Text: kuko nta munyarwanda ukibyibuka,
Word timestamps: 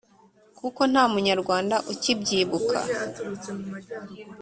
kuko 0.59 0.81
nta 0.91 1.03
munyarwanda 1.11 1.75
ukibyibuka, 1.91 2.79